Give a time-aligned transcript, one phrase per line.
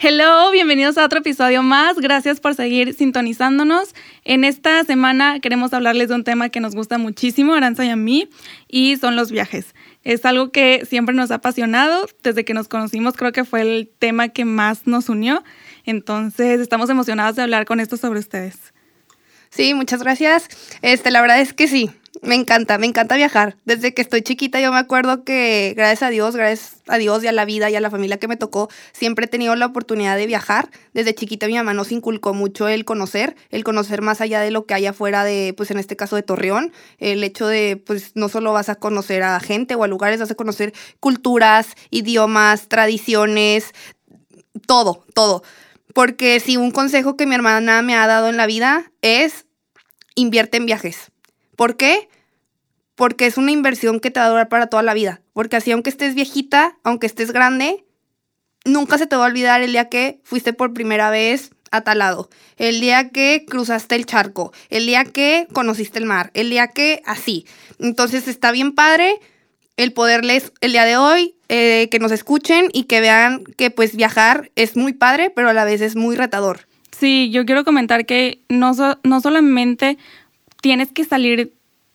[0.00, 1.96] Hello, bienvenidos a otro episodio más.
[1.96, 3.96] Gracias por seguir sintonizándonos.
[4.22, 7.96] En esta semana queremos hablarles de un tema que nos gusta muchísimo, Aranza y a
[7.96, 8.30] mí,
[8.68, 9.74] y son los viajes.
[10.04, 12.06] Es algo que siempre nos ha apasionado.
[12.22, 15.42] Desde que nos conocimos creo que fue el tema que más nos unió.
[15.84, 18.72] Entonces estamos emocionados de hablar con esto sobre ustedes.
[19.50, 20.48] Sí, muchas gracias.
[20.80, 21.90] Este, la verdad es que sí,
[22.22, 23.56] me encanta, me encanta viajar.
[23.64, 27.26] Desde que estoy chiquita yo me acuerdo que gracias a Dios, gracias a Dios y
[27.26, 30.16] a la vida y a la familia que me tocó, siempre he tenido la oportunidad
[30.16, 30.70] de viajar.
[30.94, 34.66] Desde chiquita mi mamá nos inculcó mucho el conocer, el conocer más allá de lo
[34.66, 36.72] que hay afuera de, pues en este caso de Torreón.
[36.98, 40.30] El hecho de, pues no solo vas a conocer a gente o a lugares, vas
[40.30, 43.74] a conocer culturas, idiomas, tradiciones,
[44.66, 45.42] todo, todo.
[45.94, 49.46] Porque si un consejo que mi hermana me ha dado en la vida es
[50.14, 51.10] invierte en viajes
[51.58, 52.08] ¿Por qué?
[52.94, 55.22] Porque es una inversión que te va a durar para toda la vida.
[55.32, 57.84] Porque así, aunque estés viejita, aunque estés grande,
[58.64, 61.98] nunca se te va a olvidar el día que fuiste por primera vez a tal
[61.98, 66.68] lado, el día que cruzaste el charco, el día que conociste el mar, el día
[66.68, 67.44] que así.
[67.80, 69.18] Entonces está bien padre
[69.76, 73.96] el poderles el día de hoy eh, que nos escuchen y que vean que pues
[73.96, 76.68] viajar es muy padre, pero a la vez es muy retador.
[76.96, 79.98] Sí, yo quiero comentar que no, no solamente
[80.60, 81.54] tienes que salir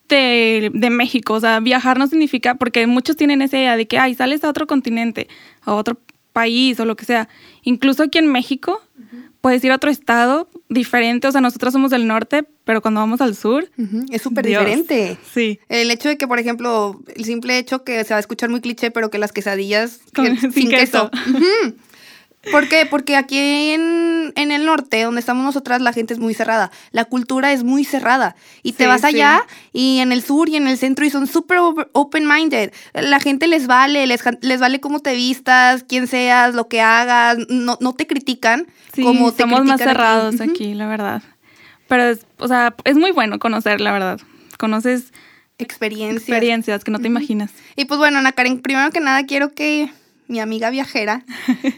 [0.09, 1.33] de, de, México.
[1.33, 4.49] O sea, viajar no significa, porque muchos tienen esa idea de que, ay, sales a
[4.49, 5.27] otro continente,
[5.61, 5.99] a otro
[6.33, 7.29] país o lo que sea.
[7.63, 8.81] Incluso aquí en México,
[9.43, 11.27] puedes ir a otro estado diferente.
[11.27, 13.69] O sea, nosotros somos del norte, pero cuando vamos al sur.
[14.09, 15.17] Es súper diferente.
[15.33, 15.59] Sí.
[15.69, 18.61] El hecho de que, por ejemplo, el simple hecho que se va a escuchar muy
[18.61, 19.99] cliché, pero que las quesadillas
[20.53, 21.11] sin, queso.
[22.51, 22.85] ¿Por qué?
[22.85, 23.37] Porque aquí
[23.71, 26.71] en, el norte, donde estamos nosotras, la gente es muy cerrada.
[26.91, 28.35] La cultura es muy cerrada.
[28.63, 31.59] Y te vas allá y en el sur y en el centro y son súper
[31.93, 32.71] open-minded.
[32.93, 37.37] La gente les vale, les, les vale cómo te vistas, quién seas, lo que hagas.
[37.49, 38.67] No, no te critican
[39.01, 40.73] como te somos más cerrados aquí.
[40.73, 41.23] la verdad.
[41.87, 44.19] Pero, es, o sea, es muy bueno conocer, la verdad.
[44.57, 45.13] Conoces
[45.57, 46.23] experiencias.
[46.23, 47.51] Experiencias que no te imaginas.
[47.75, 49.89] Y pues bueno, Ana Karen, primero que nada quiero que
[50.27, 51.25] mi amiga viajera,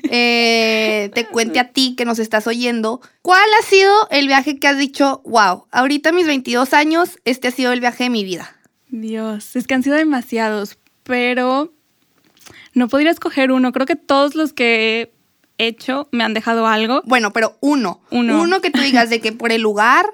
[0.09, 4.67] eh, te cuente a ti que nos estás oyendo, ¿cuál ha sido el viaje que
[4.67, 8.23] has dicho, wow, ahorita a mis 22 años, este ha sido el viaje de mi
[8.23, 8.55] vida?
[8.89, 11.73] Dios, es que han sido demasiados, pero
[12.73, 13.71] no podría escoger uno.
[13.71, 15.11] Creo que todos los que
[15.57, 17.01] he hecho me han dejado algo.
[17.05, 18.01] Bueno, pero uno.
[18.11, 18.41] Uno.
[18.41, 20.05] Uno que tú digas de que por el lugar,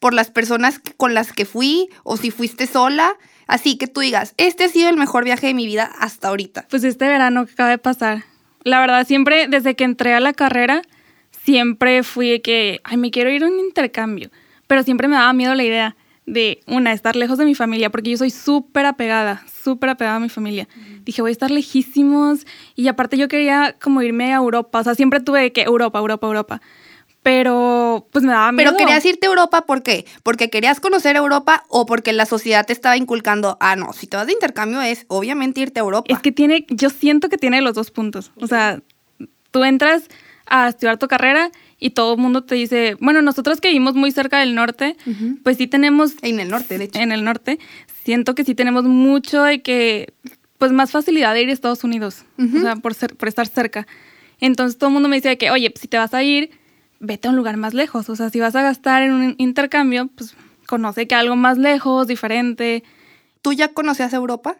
[0.00, 3.14] por las personas con las que fui, o si fuiste sola,
[3.46, 6.66] Así que tú digas, este ha sido el mejor viaje de mi vida hasta ahorita.
[6.68, 8.24] Pues este verano que acaba de pasar.
[8.64, 10.82] La verdad, siempre, desde que entré a la carrera,
[11.44, 14.30] siempre fui de que, ay, me quiero ir a un intercambio.
[14.66, 15.96] Pero siempre me daba miedo la idea
[16.26, 20.20] de, una, estar lejos de mi familia, porque yo soy súper apegada, súper apegada a
[20.20, 20.66] mi familia.
[21.04, 22.44] Dije, voy a estar lejísimos.
[22.74, 24.80] Y aparte yo quería como irme a Europa.
[24.80, 26.60] O sea, siempre tuve que Europa, Europa, Europa
[27.26, 28.70] pero pues me daba miedo.
[28.70, 30.06] Pero querías irte a Europa, ¿por qué?
[30.22, 34.16] ¿Porque querías conocer Europa o porque la sociedad te estaba inculcando, ah, no, si te
[34.16, 36.06] vas de intercambio es obviamente irte a Europa?
[36.08, 38.30] Es que tiene, yo siento que tiene los dos puntos.
[38.36, 38.80] O sea,
[39.50, 40.04] tú entras
[40.46, 41.50] a estudiar tu carrera
[41.80, 44.96] y todo el mundo te dice, bueno, nosotros que vivimos muy cerca del norte,
[45.42, 46.12] pues sí tenemos...
[46.22, 47.00] En el norte, de hecho.
[47.00, 47.58] En el norte,
[48.04, 50.14] siento que sí tenemos mucho de que,
[50.58, 53.84] pues más facilidad de ir a Estados Unidos, o sea, por, ser, por estar cerca.
[54.38, 56.50] Entonces todo el mundo me decía que, oye, si te vas a ir
[57.00, 58.08] vete a un lugar más lejos.
[58.08, 60.36] O sea, si vas a gastar en un intercambio, pues
[60.66, 62.84] conoce que algo más lejos, diferente.
[63.42, 64.56] ¿Tú ya conocías Europa?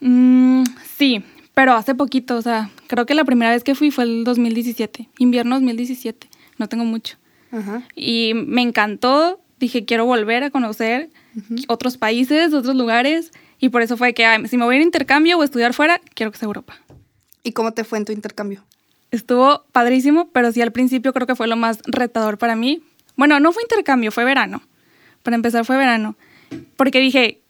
[0.00, 0.64] Mm,
[0.96, 1.24] sí,
[1.54, 5.08] pero hace poquito, o sea, creo que la primera vez que fui fue el 2017,
[5.18, 7.16] invierno 2017, no tengo mucho.
[7.96, 11.10] Y me encantó, dije, quiero volver a conocer
[11.66, 14.84] otros países, otros lugares, y por eso fue que si me voy a ir a
[14.84, 16.76] intercambio o estudiar fuera, quiero que sea Europa.
[17.42, 18.64] ¿Y cómo te fue en tu intercambio?
[19.10, 22.82] Estuvo padrísimo, pero sí al principio creo que fue lo más retador para mí.
[23.16, 24.62] Bueno, no fue intercambio, fue verano.
[25.22, 26.16] Para empezar fue verano.
[26.76, 27.40] Porque dije,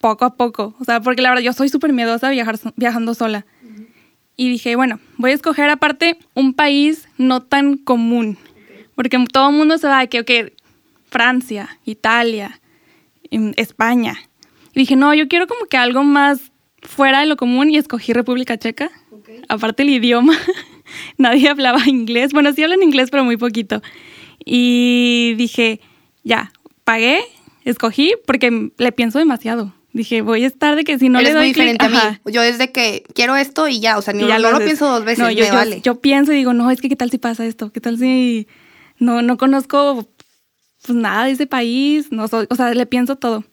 [0.00, 0.74] poco a poco.
[0.78, 3.46] O sea, porque la verdad yo soy súper miedosa viajar, viajando sola.
[4.36, 8.36] Y dije, bueno, voy a escoger aparte un país no tan común.
[8.94, 10.52] Porque todo el mundo se va de que, ok,
[11.08, 12.60] Francia, Italia,
[13.56, 14.16] España.
[14.74, 16.52] Y dije, no, yo quiero como que algo más
[16.82, 18.90] fuera de lo común y escogí República Checa.
[19.48, 20.36] Aparte el idioma.
[21.18, 22.32] nadie hablaba inglés.
[22.32, 23.82] Bueno, sí hablan inglés, pero muy poquito.
[24.44, 25.80] Y dije,
[26.22, 26.52] ya,
[26.84, 27.20] pagué,
[27.64, 29.74] escogí porque le pienso demasiado.
[29.92, 31.96] Dije, voy a estar de que si no Eres le doy muy diferente a mí.
[32.26, 34.66] Yo desde que quiero esto y ya, o sea, ni, ya no lo haces.
[34.66, 35.80] pienso dos veces, No, yo, me yo- vale.
[35.80, 38.46] yo pienso y digo, no, es que qué tal si pasa esto, qué tal si
[38.98, 40.06] no, no conozco
[40.86, 43.44] pues nada de ese país, no soy, o sea, le pienso todo.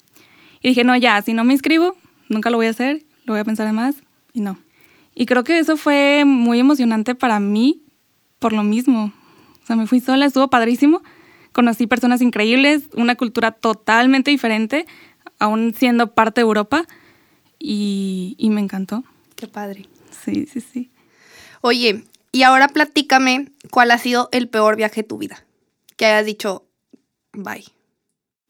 [0.61, 1.95] Y dije, no, ya, si no me inscribo,
[2.27, 3.95] nunca lo voy a hacer, lo voy a pensar más
[4.33, 4.59] y no.
[5.15, 7.83] Y creo que eso fue muy emocionante para mí
[8.39, 9.13] por lo mismo.
[9.61, 11.01] O sea, me fui sola, estuvo padrísimo.
[11.51, 14.85] Conocí personas increíbles, una cultura totalmente diferente,
[15.39, 16.85] aún siendo parte de Europa.
[17.59, 19.03] Y, y me encantó.
[19.35, 19.87] Qué padre.
[20.23, 20.91] Sí, sí, sí.
[21.61, 25.45] Oye, y ahora platícame cuál ha sido el peor viaje de tu vida.
[25.95, 26.65] Que hayas dicho,
[27.31, 27.63] bye.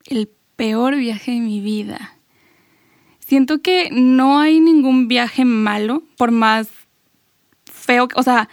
[0.05, 2.17] El peor viaje de mi vida.
[3.33, 6.69] Siento que no hay ningún viaje malo, por más
[7.65, 8.47] feo, o sea,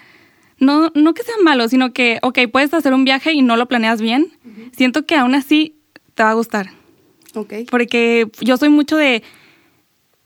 [0.56, 3.68] no, no que sea malo, sino que, ok, puedes hacer un viaje y no lo
[3.68, 4.32] planeas bien.
[4.74, 5.76] Siento que aún así
[6.14, 6.70] te va a gustar.
[7.34, 7.52] Ok.
[7.70, 9.22] Porque yo soy mucho de,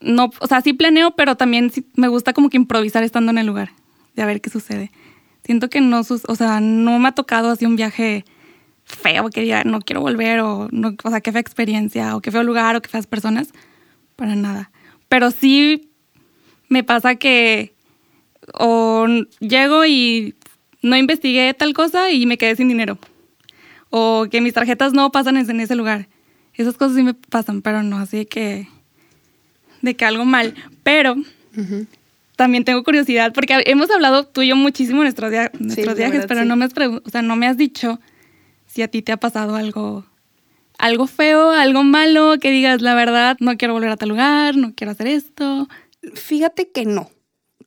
[0.01, 3.39] no, o sea, sí planeo, pero también sí me gusta como que improvisar estando en
[3.39, 3.73] el lugar,
[4.15, 4.93] de a ver qué sucede.
[5.43, 8.25] Siento que no, o sea, no me ha tocado así un viaje
[8.85, 12.31] feo que diga, no quiero volver, o, no, o sea, qué fea experiencia, o qué
[12.31, 13.49] feo lugar, o qué feas personas,
[14.17, 14.71] para nada.
[15.09, 15.91] Pero sí
[16.69, 17.75] me pasa que
[18.53, 19.07] o
[19.41, 20.35] llego y
[20.83, 22.99] no investigué tal cosa y me quedé sin dinero.
[23.91, 26.09] O que mis tarjetas no pasan en ese lugar.
[26.55, 28.69] Esas cosas sí me pasan, pero no así que,
[29.83, 30.55] de que algo mal.
[30.83, 31.17] Pero
[32.37, 36.43] también tengo curiosidad, porque hemos hablado tú y yo muchísimo en nuestros, viajes, verdad, pero
[36.43, 36.49] sí.
[36.49, 38.01] no, me has o sea, no me has dicho
[38.67, 40.05] si a ti te ha pasado algo,
[40.79, 44.75] algo feo, algo malo, que digas, la verdad, no quiero volver a tal lugar, no
[44.75, 45.69] quiero hacer esto.
[46.15, 47.11] Fíjate que no.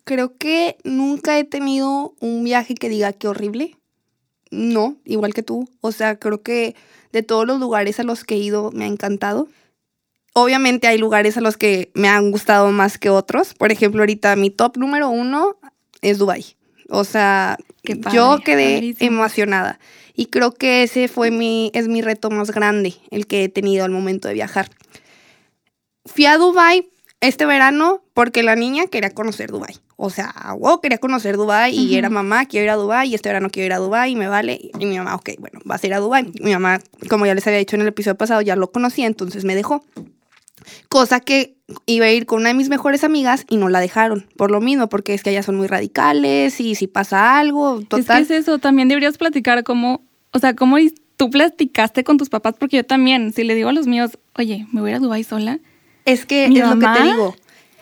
[0.04, 3.78] Creo que nunca he tenido un viaje que diga que horrible.
[4.52, 5.70] No, igual que tú.
[5.82, 6.76] O sea, creo que
[7.12, 9.48] de todos los lugares a los que he ido me ha encantado.
[10.34, 13.54] Obviamente hay lugares a los que me han gustado más que otros.
[13.54, 15.58] Por ejemplo, ahorita mi top número uno
[16.02, 16.46] es Dubai.
[16.90, 19.08] O sea, Qué padre, yo quedé padrísimo.
[19.12, 19.80] emocionada.
[20.18, 23.86] Y creo que ese fue mi, es mi reto más grande, el que he tenido
[23.86, 24.68] al momento de viajar.
[26.06, 26.90] Fui a Dubai
[27.22, 29.76] este verano porque la niña quería conocer Dubai.
[29.96, 31.96] O sea, wow, quería conocer Dubai y Ujú.
[31.98, 34.28] era mamá, quiero ir a Dubai y este verano quiero ir a Dubai y me
[34.28, 34.72] vale.
[34.80, 36.32] Y mi mamá, ok, bueno, vas a ir a Dubai.
[36.42, 36.80] Mi mamá,
[37.10, 39.84] como ya les había dicho en el episodio pasado, ya lo conocía, entonces me dejó.
[40.90, 44.28] Cosa que iba a ir con una de mis mejores amigas y no la dejaron.
[44.36, 48.24] Por lo mismo, porque es que ellas son muy radicales y si pasa algo, total.
[48.24, 50.78] Es que es eso, también deberías platicar cómo, o sea, cómo
[51.16, 54.68] tú platicaste con tus papás, porque yo también, si le digo a los míos, oye,
[54.72, 55.60] me voy a ir a Dubái sola,
[56.06, 57.36] Es que Mi es lo que te digo.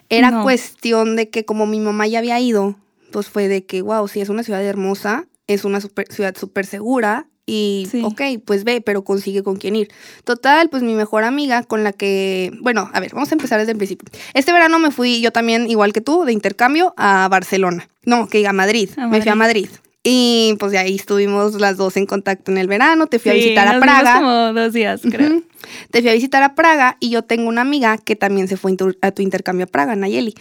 [0.09, 0.43] Era no.
[0.43, 2.75] cuestión de que como mi mamá ya había ido,
[3.11, 6.65] pues fue de que, wow, sí, es una ciudad hermosa, es una super- ciudad súper
[6.65, 8.01] segura y, Sí.
[8.03, 9.89] ok, pues ve, pero consigue con quién ir.
[10.23, 13.73] Total, pues mi mejor amiga con la que, bueno, a ver, vamos a empezar desde
[13.73, 14.07] el principio.
[14.33, 17.87] Este verano me fui yo también, igual que tú, de intercambio a Barcelona.
[18.03, 18.89] No, que diga a Madrid.
[19.09, 19.67] Me fui a Madrid.
[20.07, 23.33] Y pues de ahí estuvimos las dos en contacto en el verano, te fui a
[23.33, 24.15] visitar a nos Praga.
[24.17, 25.41] como dos días, creo.
[25.89, 28.75] Te fui a visitar a Praga y yo tengo una amiga que también se fue
[29.01, 30.35] a tu intercambio a Praga, Nayeli.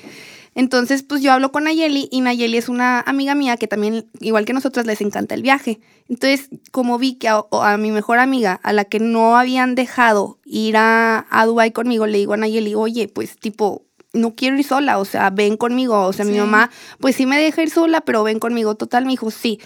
[0.54, 4.44] Entonces, pues yo hablo con Nayeli y Nayeli es una amiga mía que también, igual
[4.44, 5.80] que nosotras, les encanta el viaje.
[6.10, 10.38] Entonces, como vi que a, a mi mejor amiga, a la que no habían dejado
[10.44, 14.64] ir a, a Dubái conmigo, le digo a Nayeli, oye, pues tipo, no quiero ir
[14.64, 16.00] sola, o sea, ven conmigo.
[16.06, 18.74] O sea, mi mamá, pues sí me deja ir sola, pero ven conmigo.
[18.76, 19.60] Total, me dijo, sí.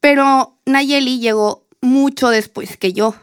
[0.00, 3.14] Pero Nayeli llegó mucho después que yo.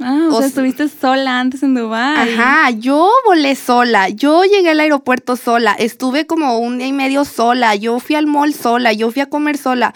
[0.00, 2.16] Ah, o, O sea, estuviste sola antes en Dubái.
[2.38, 7.24] Ajá, yo volé sola, yo llegué al aeropuerto sola, estuve como un día y medio
[7.26, 9.94] sola, yo fui al mall sola, yo fui a comer sola.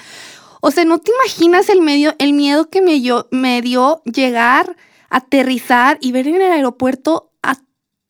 [0.61, 4.77] O sea, no te imaginas el, medio, el miedo que me, yo- me dio llegar,
[5.09, 7.31] aterrizar y ver en el aeropuerto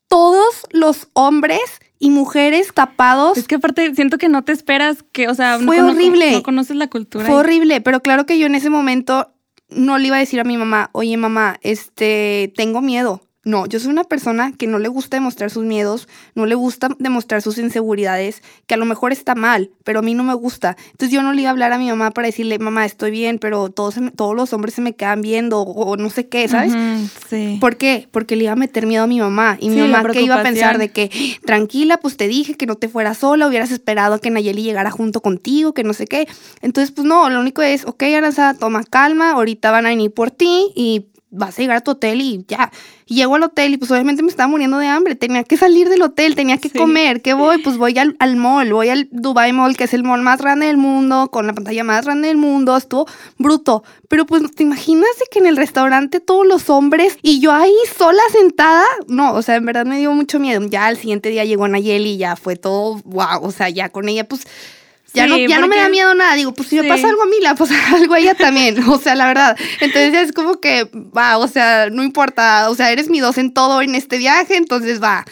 [0.08, 1.60] todos los hombres
[1.98, 3.38] y mujeres tapados.
[3.38, 6.32] Es que aparte siento que no te esperas que, o sea, no Fue cono- horrible.
[6.32, 7.24] No conoces la cultura.
[7.24, 9.32] Fue y- horrible, pero claro que yo en ese momento
[9.70, 13.22] no le iba a decir a mi mamá, oye mamá, este, tengo miedo.
[13.44, 16.88] No, yo soy una persona que no le gusta demostrar sus miedos, no le gusta
[16.98, 20.76] demostrar sus inseguridades, que a lo mejor está mal, pero a mí no me gusta.
[20.92, 23.38] Entonces yo no le iba a hablar a mi mamá para decirle, mamá, estoy bien,
[23.38, 26.72] pero todos, todos los hombres se me quedan viendo o, o no sé qué, ¿sabes?
[27.28, 27.58] Sí.
[27.60, 28.08] ¿Por qué?
[28.10, 29.56] Porque le iba a meter miedo a mi mamá.
[29.60, 31.10] Y mi Sí, mamá que iba a pensar de que,
[31.44, 34.90] tranquila, pues te dije que no te fueras sola, hubieras esperado a que Nayeli llegara
[34.90, 36.26] junto contigo, que no sé qué.
[36.62, 40.30] Entonces, pues no, lo único es, ok, Aranza, toma calma, ahorita van a venir por
[40.30, 42.70] ti y vas a llegar a tu hotel y ya.
[43.06, 46.00] Llego al hotel y pues obviamente me estaba muriendo de hambre, tenía que salir del
[46.02, 47.58] hotel, tenía que comer, ¿qué voy?
[47.58, 50.66] Pues voy al, al mall, voy al Dubai Mall, que es el mall más grande
[50.66, 53.06] del mundo, con la pantalla más grande del mundo, estuvo
[53.38, 53.84] bruto.
[54.08, 58.22] Pero pues, ¿te imaginas que en el restaurante todos los hombres y yo ahí sola
[58.32, 58.84] sentada?
[59.08, 60.64] No, o sea, en verdad me dio mucho miedo.
[60.68, 64.08] Ya al siguiente día llegó Nayeli y ya fue todo, wow, o sea, ya con
[64.08, 64.46] ella pues
[65.14, 66.34] ya, no, ya no me da miedo nada.
[66.34, 68.82] Digo, pues si me pasa algo a mí, la pasa algo a ella también.
[68.88, 69.56] O sea, la verdad.
[69.80, 72.68] Entonces es como que, va, o sea, no importa.
[72.70, 75.24] O sea, eres mi dos en todo en este viaje, entonces va.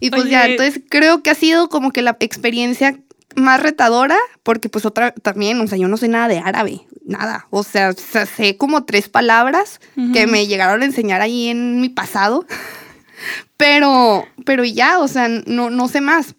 [0.00, 2.98] Y pues ya, entonces creo que ha sido como que la experiencia
[3.36, 7.46] más retadora, porque pues otra también, o sea, yo no sé nada de árabe, nada.
[7.50, 9.80] O sea, sé como tres palabras
[10.12, 12.46] que me llegaron a enseñar ahí en mi pasado.
[13.56, 16.34] Pero, pero ya, o sea, no, no sé más.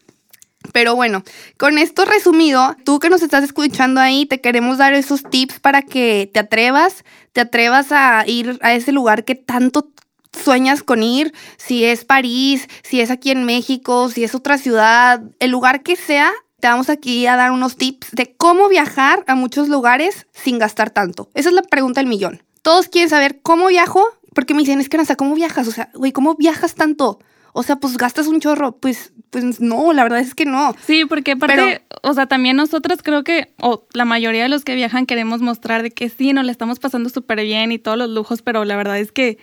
[0.71, 1.23] Pero bueno,
[1.57, 5.81] con esto resumido, tú que nos estás escuchando ahí, te queremos dar esos tips para
[5.81, 7.03] que te atrevas,
[7.33, 9.89] te atrevas a ir a ese lugar que tanto
[10.31, 15.21] sueñas con ir, si es París, si es aquí en México, si es otra ciudad,
[15.39, 19.35] el lugar que sea, te vamos aquí a dar unos tips de cómo viajar a
[19.35, 21.29] muchos lugares sin gastar tanto.
[21.33, 22.43] Esa es la pregunta del millón.
[22.61, 24.03] Todos quieren saber cómo viajo,
[24.33, 25.67] porque me dicen, es que ¿cómo viajas?
[25.67, 27.19] O sea, güey, ¿cómo viajas tanto?
[27.57, 28.73] O sea, pues gastas un chorro.
[28.73, 30.75] Pues, pues no, la verdad es que no.
[30.85, 34.75] Sí, porque aparte, o sea, también nosotras creo que, o la mayoría de los que
[34.75, 38.09] viajan queremos mostrar de que sí, nos le estamos pasando súper bien y todos los
[38.09, 39.37] lujos, pero la verdad es que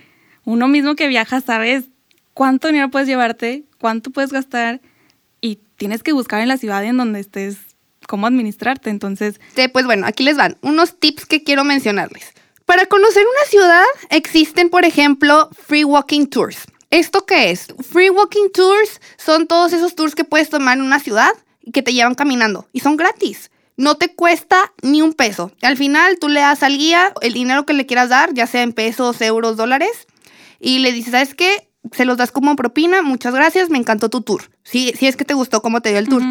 [0.45, 1.85] uno mismo que viaja sabes
[2.35, 4.83] cuánto dinero puedes llevarte, cuánto puedes gastar
[5.41, 7.57] y tienes que buscar en la ciudad en donde estés
[8.07, 8.91] cómo administrarte.
[8.91, 12.35] Entonces, sí, pues bueno, aquí les van unos tips que quiero mencionarles.
[12.67, 16.67] Para conocer una ciudad existen, por ejemplo, free walking tours.
[16.93, 17.69] ¿Esto qué es?
[17.91, 21.33] Free Walking Tours son todos esos tours que puedes tomar en una ciudad
[21.63, 23.51] y que te llevan caminando y son gratis.
[23.79, 25.53] No te cuesta ni un peso.
[25.63, 28.61] Al final tú le das al guía el dinero que le quieras dar, ya sea
[28.61, 30.07] en pesos, euros, dólares,
[30.61, 31.67] y le dices, ¿sabes qué?
[31.91, 34.51] Se los das como propina, muchas gracias, me encantó tu tour.
[34.63, 36.23] Si, si es que te gustó cómo te dio el tour.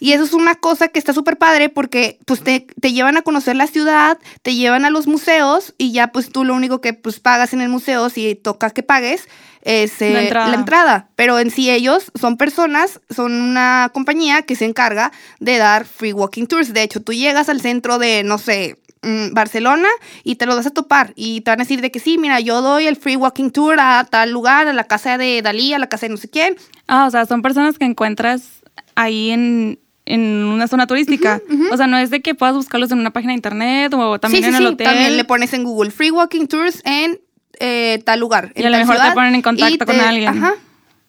[0.00, 3.22] Y eso es una cosa que está súper padre porque pues te, te, llevan a
[3.22, 6.92] conocer la ciudad, te llevan a los museos y ya pues tú lo único que
[6.92, 9.28] pues pagas en el museo si toca que pagues
[9.62, 11.08] es la, entrada.
[11.14, 16.12] Pero en sí ellos son personas, son una compañía que se encarga de dar free
[16.12, 16.72] walking tours.
[16.72, 19.88] De hecho, tú llegas al centro de, no sé, mm, Barcelona
[20.24, 22.40] y te lo vas a topar y te van a decir de que sí, mira,
[22.40, 25.78] yo doy el free walking tour a tal lugar, a la casa de Dalí, a
[25.78, 26.56] la casa de no sé quién.
[26.86, 28.62] Ah, o sea, son personas que encuentras
[28.94, 29.78] ahí en,
[30.10, 31.42] una zona turística.
[31.70, 34.44] O sea, no es de que puedas buscarlos en una página de internet o también
[34.44, 34.86] en el hotel.
[34.86, 37.20] También le pones en Google Free Walking Tours en
[37.60, 38.50] eh, tal lugar.
[38.56, 40.28] Y a lo mejor te ponen en contacto con alguien.
[40.28, 40.54] Ajá.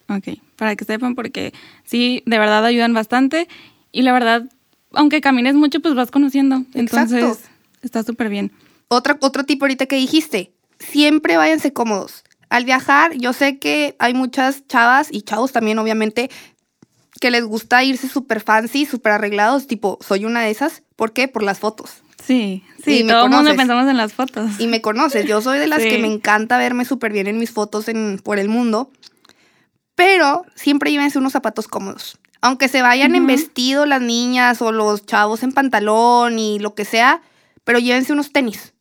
[0.10, 1.54] Ok, para que sepan, porque
[1.86, 3.48] sí, de verdad ayudan bastante.
[3.92, 4.50] Y la verdad,
[4.94, 6.64] aunque camines mucho, pues vas conociendo.
[6.74, 7.49] Entonces,
[7.82, 8.52] está súper bien.
[8.88, 12.24] Otra, otro tipo ahorita que dijiste, siempre váyanse cómodos.
[12.50, 16.32] Al viajar, yo sé que hay muchas chavas y chavos también, obviamente,
[17.20, 20.84] que les gusta irse súper fancy, súper arreglados, tipo, soy una de esas.
[20.96, 21.28] ¿Por qué?
[21.28, 22.02] Por las fotos.
[22.24, 24.60] Sí, sí, todo el mundo pensamos en las fotos.
[24.60, 27.52] Y me conoces, yo soy de las que me encanta verme súper bien en mis
[27.52, 28.92] fotos en, por el mundo,
[29.96, 32.20] pero siempre llévense unos zapatos cómodos.
[32.42, 36.86] Aunque se vayan en vestido las niñas o los chavos en pantalón y lo que
[36.86, 37.22] sea,
[37.64, 38.74] pero llévense unos tenis.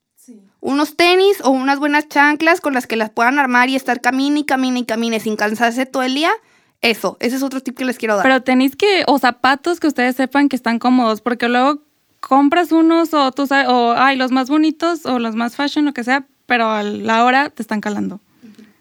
[0.60, 4.40] Unos tenis o unas buenas chanclas con las que las puedan armar y estar camine
[4.40, 6.32] y camine y camine sin cansarse todo el día.
[6.80, 8.24] Eso, ese es otro tip que les quiero dar.
[8.24, 11.82] Pero tenis que, o zapatos que ustedes sepan que están cómodos, porque luego
[12.20, 15.92] compras unos o tú sabes, o hay los más bonitos o los más fashion, lo
[15.92, 18.20] que sea, pero a la hora te están calando.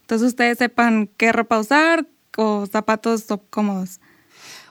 [0.01, 2.05] Entonces ustedes sepan qué ropa usar
[2.37, 3.99] o zapatos cómodos.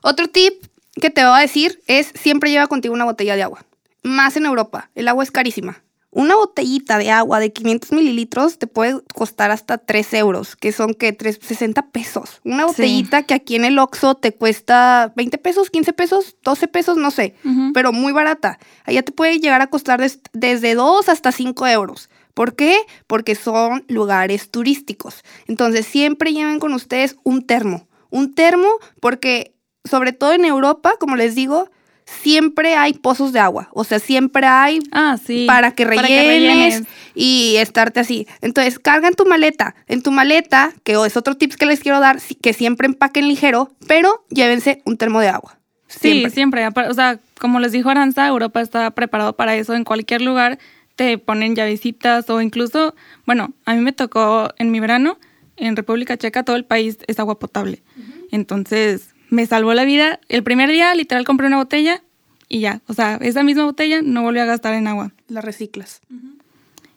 [0.02, 0.54] Otro tip
[1.00, 3.64] que te voy a decir es siempre lleva contigo una botella de agua.
[4.06, 5.82] Más en Europa, el agua es carísima.
[6.12, 10.94] Una botellita de agua de 500 mililitros te puede costar hasta 3 euros, que son
[10.94, 12.40] que 3, 60 pesos.
[12.44, 16.96] Una botellita que aquí en el Oxxo te cuesta 20 pesos, 15 pesos, 12 pesos,
[16.96, 17.34] no sé,
[17.74, 18.60] pero muy barata.
[18.84, 20.00] Allá te puede llegar a costar
[20.32, 22.08] desde 2 hasta 5 euros.
[22.32, 22.78] ¿Por qué?
[23.08, 25.24] Porque son lugares turísticos.
[25.48, 27.88] Entonces siempre lleven con ustedes un termo.
[28.10, 28.68] Un termo
[29.00, 31.68] porque, sobre todo en Europa, como les digo,
[32.06, 33.68] siempre hay pozos de agua.
[33.72, 36.84] O sea, siempre hay ah, para, que rellenes
[37.14, 38.26] y estarte así.
[38.40, 39.74] Entonces, carga en tu maleta.
[39.88, 43.72] En tu maleta, que es otro tip que les quiero dar, que siempre empaquen ligero,
[43.86, 45.58] pero llévense un termo de agua.
[45.88, 46.66] Sí, siempre.
[46.66, 49.74] O sea, como les dijo Aranza, Europa está preparado para eso.
[49.74, 50.58] En cualquier lugar
[50.94, 52.94] te ponen llavecitas o incluso,
[53.26, 55.18] bueno, a mí me tocó en mi verano,
[55.56, 57.82] en República Checa, todo el país es agua potable.
[58.30, 60.20] Entonces, me salvó la vida.
[60.28, 62.02] El primer día, literal, compré una botella
[62.48, 62.80] y ya.
[62.86, 65.12] O sea, esa misma botella no volví a gastar en agua.
[65.28, 66.00] La reciclas.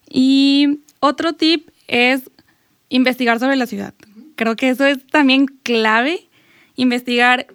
[0.10, 2.30] Y otro tip es
[2.90, 3.94] investigar sobre la ciudad.
[4.36, 6.28] Creo que eso es también clave,
[6.76, 7.48] investigar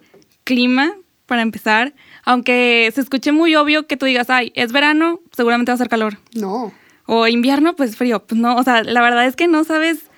[0.43, 0.93] clima
[1.25, 5.73] para empezar, aunque se escuche muy obvio que tú digas, ay, es verano, seguramente va
[5.73, 6.19] a ser calor.
[6.35, 6.71] No.
[7.07, 8.25] O invierno, pues frío.
[8.25, 10.09] Pues no, o sea, la verdad es que no sabes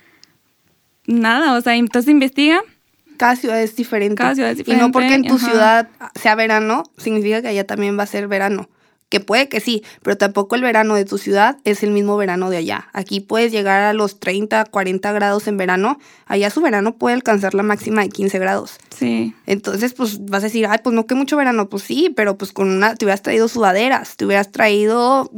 [1.05, 2.61] nada, o sea, entonces investiga.
[3.17, 4.15] Cada ciudad es diferente.
[4.15, 5.51] Cada ciudad es Y no porque en tu diferente, ajá.
[5.51, 8.69] ciudad sea verano, significa que allá también va a ser verano.
[9.09, 12.49] Que puede que sí, pero tampoco el verano de tu ciudad es el mismo verano
[12.49, 12.89] de allá.
[12.91, 15.97] Aquí puedes llegar a los 30, 40 grados en verano.
[16.25, 18.77] Allá su verano puede alcanzar la máxima de 15 grados.
[18.89, 19.33] Sí.
[19.45, 21.69] Entonces, pues vas a decir, ay, pues no que mucho verano.
[21.69, 25.31] Pues sí, pero pues con una, te hubieras traído sudaderas, te hubieras traído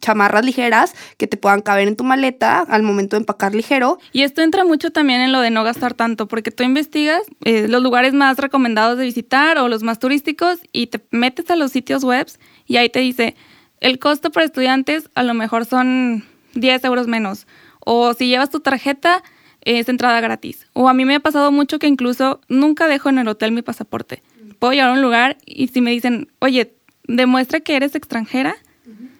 [0.00, 3.98] chamarras ligeras que te puedan caber en tu maleta al momento de empacar ligero.
[4.12, 7.68] Y esto entra mucho también en lo de no gastar tanto, porque tú investigas eh,
[7.68, 11.70] los lugares más recomendados de visitar o los más turísticos y te metes a los
[11.70, 12.26] sitios web
[12.72, 13.36] y ahí te dice,
[13.80, 16.24] el costo para estudiantes a lo mejor son
[16.54, 17.46] 10 euros menos.
[17.80, 19.22] O si llevas tu tarjeta,
[19.60, 20.66] es entrada gratis.
[20.72, 23.60] O a mí me ha pasado mucho que incluso nunca dejo en el hotel mi
[23.60, 24.22] pasaporte.
[24.58, 26.72] Puedo llegar a un lugar y si me dicen, oye,
[27.06, 28.56] demuestra que eres extranjera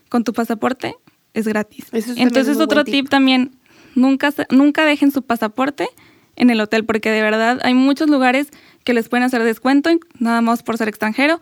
[0.09, 0.97] con tu pasaporte,
[1.35, 1.88] es gratis.
[1.92, 2.94] Eso Entonces otro tip.
[2.94, 3.50] tip también,
[3.94, 5.88] nunca, nunca dejen su pasaporte
[6.37, 8.49] en el hotel, porque de verdad hay muchos lugares
[8.82, 11.38] que les pueden hacer descuento, nada más por ser extranjero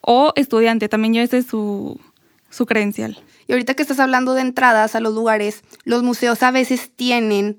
[0.00, 2.00] o estudiante, también llévese su,
[2.50, 3.22] su credencial.
[3.46, 7.58] Y ahorita que estás hablando de entradas a los lugares, los museos a veces tienen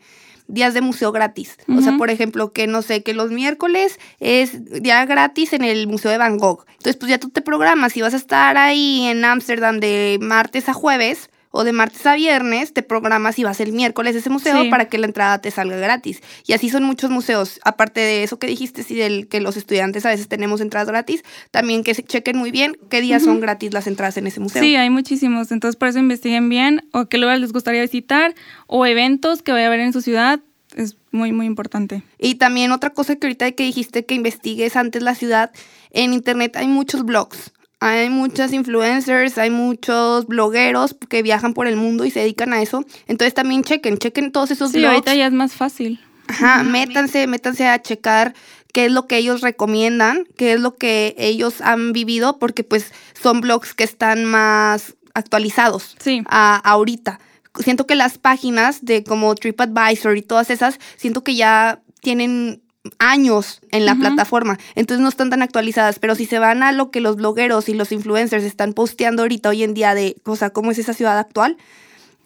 [0.50, 1.58] días de museo gratis.
[1.68, 5.88] O sea, por ejemplo, que no sé, que los miércoles es día gratis en el
[5.88, 6.66] Museo de Van Gogh.
[6.72, 7.94] Entonces, pues ya tú te programas.
[7.94, 12.16] Si vas a estar ahí en Ámsterdam de martes a jueves o de martes a
[12.16, 14.70] viernes, te programas y vas el miércoles a ese museo Sí.
[14.70, 16.22] para que la entrada te salga gratis.
[16.46, 17.60] Y así son muchos museos.
[17.64, 21.24] Aparte de eso que dijiste, sí, del que los estudiantes a veces tenemos entradas gratis,
[21.52, 24.62] también que se chequen muy bien qué días son gratis las entradas en ese museo.
[24.62, 28.36] Sí, hay muchísimos, entonces por eso investiguen bien o qué lugares les gustaría visitar
[28.68, 30.40] o eventos que vaya a haber en su ciudad,
[30.76, 32.04] es muy, muy importante.
[32.20, 35.52] Y también otra cosa que ahorita que dijiste que investigues antes la ciudad,
[35.92, 37.52] en internet hay muchos blogs.
[37.82, 42.62] Hay muchas influencers, hay muchos blogueros que viajan por el mundo y se dedican a
[42.62, 42.84] eso.
[43.08, 44.94] Entonces también chequen, chequen todos esos Sí, blogs.
[44.96, 46.00] ahorita ya es más fácil.
[46.28, 48.34] Ajá, métanse, métanse a checar
[48.74, 52.92] qué es lo que ellos recomiendan, qué es lo que ellos han vivido, porque pues
[53.20, 56.22] son blogs que están más actualizados Sí.
[56.28, 57.20] a ahorita.
[57.64, 62.62] Siento que las páginas de como TripAdvisor y todas esas, siento que ya tienen
[62.98, 66.92] años en la plataforma, entonces no están tan actualizadas, pero si se van a lo
[66.92, 70.50] que los blogueros y los influencers están posteando ahorita hoy en día de, o sea,
[70.52, 71.58] cómo es esa ciudad actual,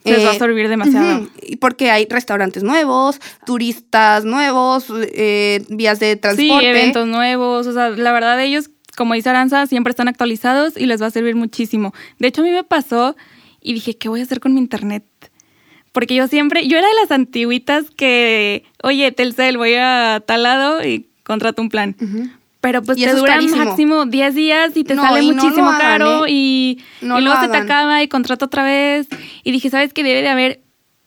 [0.05, 1.27] Les va a eh, servir demasiado.
[1.59, 6.69] Porque hay restaurantes nuevos, turistas nuevos, eh, vías de Sí, transporte.
[6.69, 11.01] eventos nuevos, o sea, la verdad ellos, como dice Aranza, siempre están actualizados y les
[11.01, 11.93] va a servir muchísimo.
[12.19, 13.15] De hecho, a mí me pasó
[13.61, 15.03] y dije, ¿qué voy a hacer con mi internet?
[15.93, 20.83] Porque yo siempre, yo era de las antiguitas que, oye, Telcel, voy a tal lado
[20.85, 21.95] y contrato un plan.
[22.61, 25.41] Pero pues Y te dura máximo 10 días y te No, sale y no lo
[25.43, 26.31] muchísimo hagan, caro ¿eh?
[26.31, 29.07] y, No y lo luego se te acaba y contrato otra vez.
[29.43, 30.03] Y dije, ¿sabes qué?
[30.03, 30.61] Debe de haber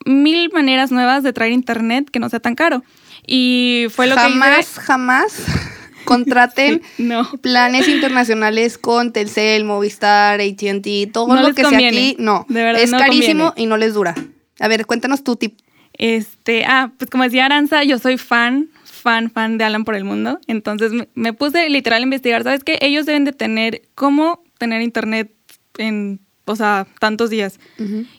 [0.04, 2.84] mil maneras nuevas de traer internet que no sea tan caro.
[3.26, 4.80] Y fue lo jamás, que hice.
[4.82, 5.42] jamás
[6.04, 7.28] contraten No.
[7.40, 11.90] planes internacionales con Telcel, Movistar, AT&T, todo No lo que conviene.
[11.98, 12.16] sea aquí.
[12.20, 13.64] No, De verdad, es no carísimo conviene.
[13.64, 14.14] y no les dura.
[14.60, 15.58] A ver, cuéntanos tu tip.
[15.98, 20.04] Este, ah, pues como decía Aranza, yo soy fan, fan, fan de Alan por el
[20.04, 20.38] mundo.
[20.46, 22.42] Entonces me, puse literal a investigar.
[22.42, 22.78] ¿Sabes qué?
[22.82, 25.32] Ellos deben de tener cómo tener internet
[25.78, 27.58] en, o sea, tantos días.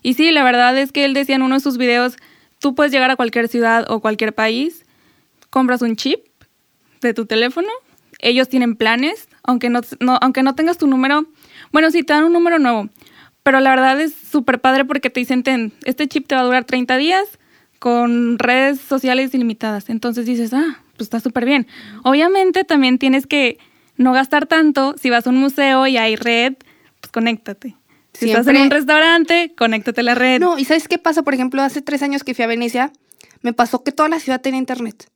[0.04, 2.18] Y sí, la verdad es que él decía en uno de sus videos,
[2.60, 4.86] tú puedes llegar a cualquier ciudad o cualquier país,
[5.50, 6.20] compras un chip
[7.02, 7.70] de tu teléfono,
[8.20, 11.26] ellos tienen planes, aunque no, no- aunque no tengas tu número,
[11.72, 12.90] bueno, sí te dan un número nuevo,
[13.48, 16.44] pero la verdad es súper padre porque te dicen, ten, este chip te va a
[16.44, 17.24] durar 30 días
[17.80, 19.90] con redes sociales ilimitadas.
[19.90, 21.66] Entonces dices, ah, pues está súper bien.
[22.04, 23.58] Obviamente también tienes que
[23.96, 24.96] no gastar tanto.
[25.02, 26.56] Si vas a un museo y hay red,
[27.00, 27.78] pues conéctate.
[28.12, 30.42] Si estás en Siempre- un restaurante, conéctate a la red.
[30.42, 31.24] No, ¿y sabes qué pasa?
[31.24, 32.92] Por ejemplo, hace tres años que fui a Venecia,
[33.44, 35.08] me pasó que toda la ciudad tenía internet.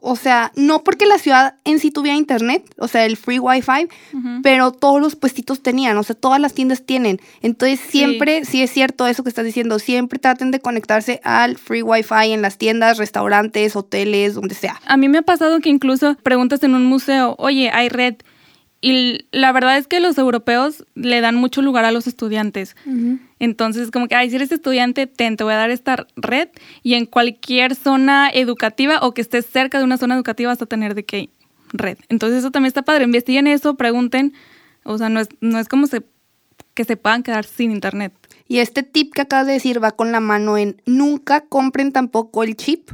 [0.00, 3.88] O sea, no porque la ciudad en sí tuviera internet, o sea, el free wifi,
[4.12, 4.42] Ujú.
[4.44, 7.20] pero todos los puestitos tenían, o sea, todas las tiendas tienen.
[7.42, 7.98] Entonces, Sí.
[7.98, 12.32] siempre, sí es cierto eso que estás diciendo, siempre traten de conectarse al free wifi
[12.32, 14.80] en las tiendas, restaurantes, hoteles, donde sea.
[14.86, 18.14] A mí me ha pasado que incluso preguntas en un museo, oye, hay red.
[18.80, 22.76] Y la verdad es que los europeos le dan mucho lugar a los estudiantes.
[23.40, 26.48] Entonces, como que, ay, si eres estudiante, ten, te voy a dar esta red
[26.84, 30.66] y en cualquier zona educativa o que estés cerca de una zona educativa vas a
[30.66, 31.30] tener de que
[31.72, 31.98] red.
[32.08, 33.04] Entonces, eso también está padre.
[33.04, 34.32] Investiguen eso, pregunten.
[34.84, 36.04] O sea, no es, no es como se,
[36.74, 38.12] que se puedan quedar sin internet.
[38.46, 42.44] Y este tip que acabas de decir va con la mano en nunca compren tampoco
[42.44, 42.90] el chip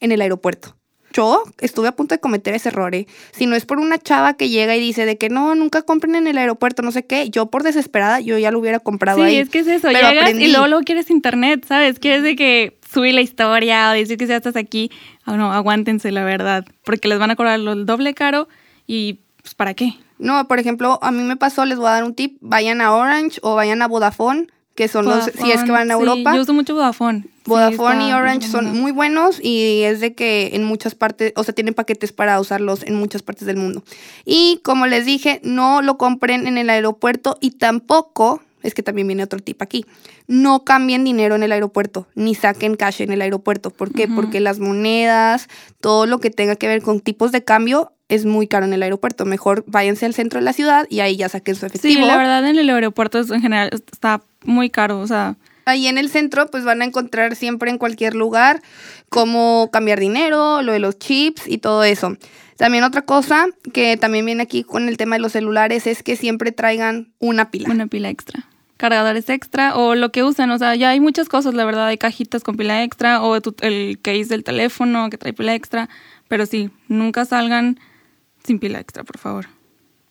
[0.00, 0.77] en el aeropuerto.
[1.18, 2.94] Yo estuve a punto de cometer ese error.
[2.94, 3.08] ¿eh?
[3.32, 6.14] Si no es por una chava que llega y dice de que no, nunca compren
[6.14, 9.34] en el aeropuerto, no sé qué, yo por desesperada, yo ya lo hubiera comprado ahí.
[9.34, 10.44] Sí, es que es eso, Pero llegas aprendí.
[10.44, 11.98] y luego, luego quieres internet, ¿sabes?
[11.98, 14.92] Quieres de que subir la historia o decir que ya estás aquí.
[15.24, 18.48] Ah, no, aguántense, la verdad, porque les van a cobrar el doble caro
[18.86, 19.94] y pues ¿para qué?
[20.20, 22.92] No, por ejemplo, a mí me pasó, les voy a dar un tip, vayan a
[22.94, 24.46] Orange o vayan a Vodafone,
[24.78, 26.30] que son los, si es que van a Europa.
[26.30, 27.22] Sí, yo uso mucho Vodafone.
[27.22, 31.42] Sí, Vodafone y Orange son muy buenos y es de que en muchas partes, o
[31.42, 33.82] sea, tienen paquetes para usarlos en muchas partes del mundo.
[34.24, 39.06] Y como les dije, no lo compren en el aeropuerto y tampoco, es que también
[39.06, 39.84] viene otro tip aquí,
[40.26, 43.70] no cambien dinero en el aeropuerto, ni saquen cash en el aeropuerto.
[43.70, 44.08] ¿Por qué?
[44.08, 45.48] Porque las monedas,
[45.80, 48.82] todo lo que tenga que ver con tipos de cambio es muy caro en el
[48.82, 49.24] aeropuerto.
[49.24, 52.06] Mejor váyanse al centro de la ciudad y ahí ya saquen su Sí, efectivo.
[52.06, 56.08] la verdad en el aeropuerto en general está muy caro, o sea, Ahí en el
[56.08, 58.62] centro, pues van a encontrar siempre en cualquier lugar
[59.10, 62.16] cómo cambiar dinero, lo de los chips y todo eso.
[62.58, 66.16] También otra cosa que también viene aquí con el tema de los celulares es que
[66.16, 67.70] siempre traigan una pila.
[67.70, 68.46] una pila extra.
[68.76, 71.98] Cargadores extra o lo que usen, o sea, ya hay muchas cosas, la verdad, hay
[71.98, 75.88] cajitas con pila extra o tu- el case del teléfono que trae pila extra,
[76.28, 77.80] pero sí, nunca salgan
[78.44, 79.46] sin pila extra, por favor.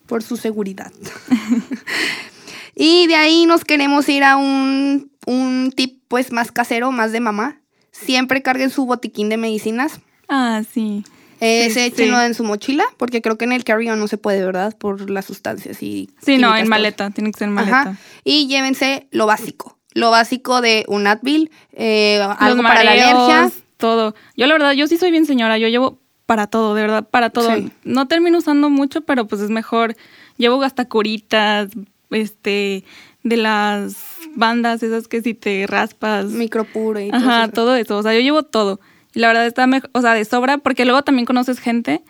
[0.07, 0.91] por su seguridad.
[2.75, 7.19] y de ahí nos queremos ir a un, un tip pues más casero, más de
[7.19, 7.59] mamá.
[7.91, 9.99] Siempre carguen su botiquín de medicinas.
[10.29, 11.03] Ah, sí.
[11.39, 12.25] Ese Sí, échenlo sí.
[12.25, 14.75] en su mochila, porque creo que en el carry-on no se puede, ¿verdad?
[14.77, 16.09] Por las sustancias y...
[16.21, 17.81] Sí, no, en maleta, tiene que ser en maleta.
[17.81, 17.97] Ajá.
[18.23, 19.77] Y llévense lo básico.
[19.93, 23.51] Lo básico de un Advil, eh, algo para la alergia.
[23.77, 24.15] Todo.
[24.35, 27.29] Yo la verdad, yo sí soy bien señora, yo llevo para todo, de verdad, para
[27.29, 27.55] todo.
[27.55, 27.71] Sí.
[27.83, 29.95] No termino usando mucho, pero pues es mejor.
[30.37, 31.69] Llevo hasta curitas,
[32.11, 32.83] este,
[33.23, 33.95] de las
[34.35, 36.25] bandas esas que si te raspas.
[36.25, 37.51] Micropuro y todo Ajá, eso.
[37.53, 37.97] todo eso.
[37.97, 38.79] O sea, yo llevo todo.
[39.17, 42.03] Y la verdad está mejor, o sea, de sobra, porque luego también conoces gente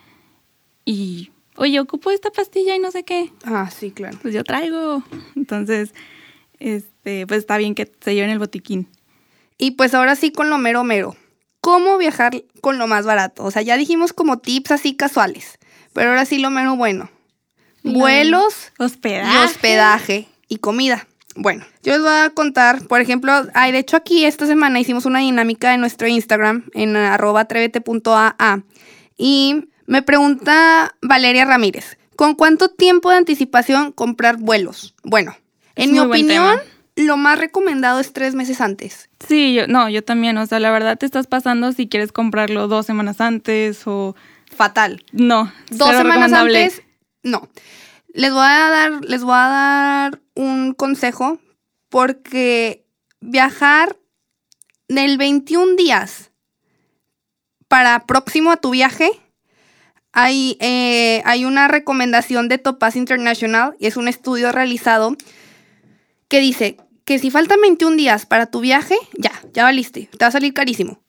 [0.84, 3.32] y, oye, ocupo esta pastilla y no sé qué.
[3.44, 4.18] Ah, sí, claro.
[4.20, 5.02] Pues yo traigo.
[5.34, 5.94] Entonces,
[6.58, 8.88] este, pues está bien que se lleven el botiquín.
[9.56, 11.16] Y pues ahora sí con lo mero mero.
[11.62, 13.42] ¿Cómo viajar con lo más barato?
[13.44, 15.58] O sea, ya dijimos como tips así casuales.
[15.94, 17.10] Pero ahora sí lo mero bueno.
[17.84, 19.32] Lo- Vuelos Hospedaje.
[19.34, 21.06] y hospedaje y comida.
[21.40, 25.06] Bueno, yo les voy a contar, por ejemplo, ay, de hecho aquí esta semana hicimos
[25.06, 28.62] una dinámica en nuestro Instagram, en arroba atrévete.aa.
[29.16, 34.96] Y me pregunta Valeria Ramírez, ¿con cuánto tiempo de anticipación comprar vuelos?
[35.04, 35.36] Bueno,
[35.76, 36.58] Es en mi opinión,
[36.96, 39.08] lo más recomendado es tres meses antes.
[39.24, 40.36] Sí, yo, no, yo también.
[40.38, 44.16] O sea, la verdad te estás pasando si quieres comprarlo dos semanas antes o
[44.56, 45.04] Fatal.
[45.12, 45.52] no.
[45.70, 46.82] Dos semanas antes,
[47.22, 47.48] no.
[48.12, 51.40] Les voy a dar, les voy a dar un consejo
[51.88, 52.86] porque
[53.20, 53.96] viajar
[54.86, 56.30] del 21 días
[57.66, 59.10] para próximo a tu viaje,
[60.12, 65.16] hay, eh, hay una recomendación de Topaz International y es un estudio realizado
[66.28, 70.28] que dice que si faltan 21 días para tu viaje, ya, ya valiste, te va
[70.28, 71.02] a salir carísimo.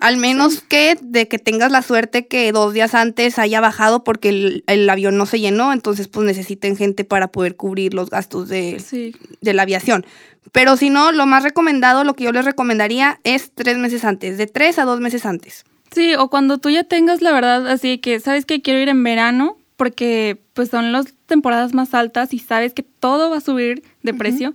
[0.00, 4.30] Al menos que de que tengas la suerte que dos días antes haya bajado porque
[4.30, 8.48] el, el avión no se llenó, entonces pues necesiten gente para poder cubrir los gastos
[8.48, 9.14] de, Sí.
[9.42, 10.06] de la aviación.
[10.52, 14.38] Pero si no, lo más recomendado, lo que yo les recomendaría es tres meses antes,
[14.38, 15.64] de tres a dos meses antes.
[15.92, 19.02] Sí, o cuando tú ya tengas la verdad así que sabes que quiero ir en
[19.04, 23.82] verano porque pues son las temporadas más altas y sabes que todo va a subir
[24.02, 24.54] de precio,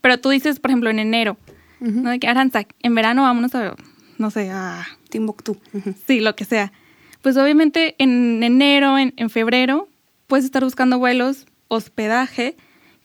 [0.00, 1.36] pero tú dices, por ejemplo, en enero,
[1.80, 2.10] ¿no?
[2.10, 3.74] De que Aranza, en verano vámonos a,
[4.18, 5.56] no sé, a Timbuktu.
[5.72, 5.94] Ujú.
[6.06, 6.72] Sí, lo que sea.
[7.22, 9.88] Pues obviamente en enero, en, en febrero,
[10.26, 12.56] puedes estar buscando vuelos, hospedaje,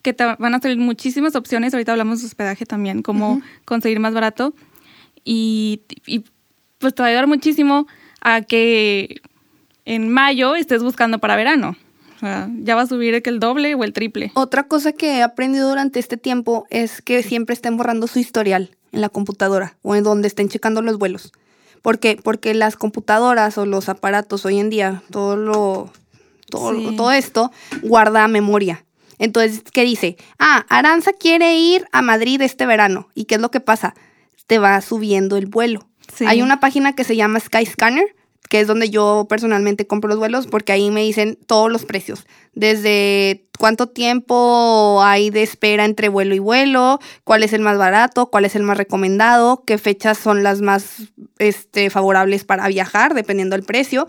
[0.02, 1.72] que te van a salir muchísimas opciones.
[1.72, 4.54] Ahorita hablamos de hospedaje también, cómo conseguir más barato.
[5.24, 6.24] Y, y,
[6.78, 7.86] pues te va a ayudar muchísimo
[8.20, 9.20] a que
[9.84, 11.76] en mayo estés buscando para verano.
[12.22, 14.30] Sea, ya va a subir el, que el doble o el triple.
[14.34, 18.76] Otra cosa que he aprendido durante este tiempo es que siempre estén borrando su historial
[18.92, 21.32] en la computadora o en donde estén checando los vuelos.
[21.82, 22.16] ¿Por qué?
[22.22, 25.90] Porque las computadoras o los aparatos hoy en día, todo lo
[26.48, 26.96] todo, Sí.
[26.96, 27.50] todo esto
[27.82, 28.84] guarda memoria.
[29.18, 30.16] Entonces, ¿qué dice?
[30.38, 33.08] Ah, Aranza quiere ir a Madrid este verano.
[33.14, 33.94] ¿Y qué es lo que pasa?
[34.46, 35.88] Te va subiendo el vuelo.
[36.14, 36.24] Sí.
[36.26, 38.14] Hay una página que se llama Skyscanner,
[38.52, 42.26] que es donde yo personalmente compro los vuelos, porque ahí me dicen todos los precios.
[42.52, 48.26] Desde cuánto tiempo hay de espera entre vuelo y vuelo, cuál es el más barato,
[48.26, 53.56] cuál es el más recomendado, qué fechas son las más este, favorables para viajar, dependiendo
[53.56, 54.06] del precio.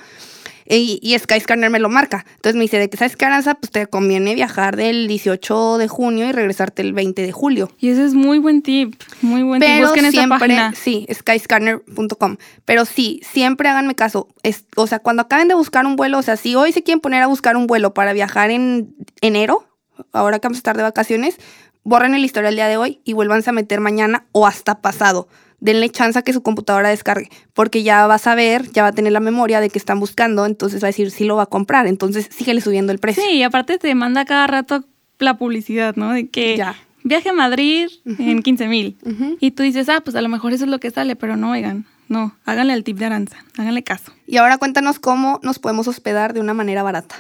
[0.67, 2.26] Y, y Skyscanner me lo marca.
[2.36, 3.56] Entonces me dice, ¿de qué sabes qué, Aranza?
[3.56, 7.71] Pues te conviene viajar del 18 de junio y regresarte el 20 de julio.
[7.80, 9.69] Y ese es muy buen tip, muy buen tip.
[9.69, 10.73] Pero Busquen esa siempre, página.
[10.76, 12.38] sí, skyscanner.com.
[12.65, 14.28] Pero sí, siempre háganme caso.
[14.43, 16.99] Es, o sea, cuando acaben de buscar un vuelo, o sea, si hoy se quieren
[16.99, 19.67] poner a buscar un vuelo para viajar en enero,
[20.12, 21.38] ahora que vamos a estar de vacaciones,
[21.84, 25.28] borren el historial día de hoy y vuélvanse a meter mañana o hasta pasado.
[25.63, 28.91] Denle chance a que su computadora descargue, porque ya va a saber, ya va a
[28.91, 31.45] tener la memoria de que están buscando, entonces va a decir si lo va a
[31.45, 31.88] comprar.
[31.88, 33.23] Entonces síguele subiendo el precio.
[33.23, 34.84] Sí, y aparte te manda cada rato
[35.19, 36.12] la publicidad, ¿no?
[36.12, 36.76] De que Ya.
[37.06, 38.97] viaje a Madrid en 15 mil.
[39.39, 41.52] Y tú dices, ah, pues a lo mejor eso es lo que sale, pero no,
[41.52, 44.12] oigan, no, háganle el tip de Aranza, háganle caso.
[44.28, 47.15] Y ahora cuéntanos cómo nos podemos hospedar de una manera barata.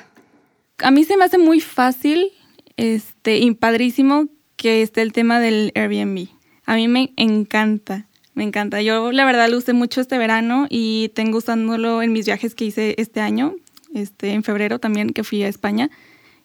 [0.79, 2.29] A mí se me hace muy fácil
[2.75, 4.27] este, y padrísimo
[4.57, 6.27] que esté el tema del Airbnb.
[6.65, 8.81] A mí me encanta, me encanta.
[8.81, 12.65] Yo la verdad lo usé mucho este verano y tengo usándolo en mis viajes que
[12.65, 13.55] hice este año,
[13.93, 15.89] este, en febrero también que fui a España.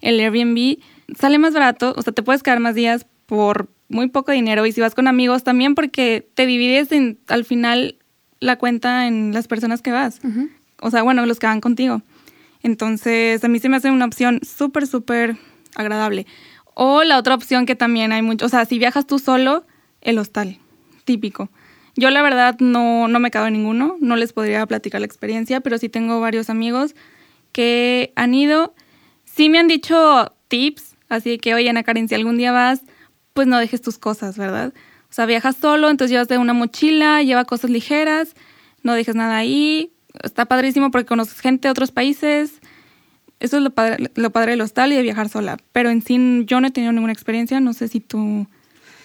[0.00, 0.78] El Airbnb
[1.18, 4.72] sale más barato, o sea, te puedes quedar más días por muy poco dinero y
[4.72, 7.96] si vas con amigos también porque te divides en, al final
[8.40, 10.20] la cuenta en las personas que vas.
[10.80, 12.02] O sea, bueno, los que van contigo.
[12.62, 15.36] Entonces, a mí se me hace una opción súper, súper
[15.74, 16.26] agradable.
[16.74, 19.64] O la otra opción que también hay mucho, o sea, si viajas tú solo,
[20.00, 20.58] el hostal,
[21.04, 21.50] típico.
[21.98, 25.60] Yo la verdad no, no me cago en ninguno, no les podría platicar la experiencia,
[25.60, 26.94] pero sí tengo varios amigos
[27.50, 28.72] que han ido,
[29.24, 32.82] sí me han dicho tips, así que, oye, Ana Karen, si algún día vas,
[33.32, 34.72] pues no dejes tus cosas, ¿verdad?
[35.10, 38.36] O sea, viajas solo, entonces llevas de una mochila, lleva cosas ligeras,
[38.84, 39.92] no dejes nada ahí.
[40.22, 42.60] Está padrísimo porque conoces gente de otros países.
[43.40, 45.56] Eso es lo padre, lo padre del hostal y de viajar sola.
[45.72, 47.58] Pero en sí yo no he tenido ninguna experiencia.
[47.58, 48.46] No sé si tú...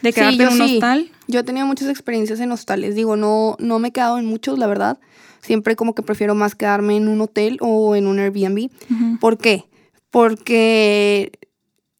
[0.03, 0.73] De Sí, quedarte yo en un sí.
[0.75, 1.11] hostal.
[1.27, 2.93] Yo he tenido muchas experiencias en hostales.
[2.93, 4.99] Digo, no, no me he quedado en muchos, la verdad.
[5.41, 8.69] Siempre como que prefiero más quedarme en un hotel o en un Airbnb.
[9.19, 9.63] ¿Por qué?
[10.11, 11.31] Porque